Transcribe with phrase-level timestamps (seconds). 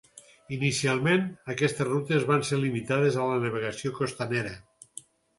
[0.55, 4.55] Inicialment aquestes rutes van ser limitades a la navegació costanera.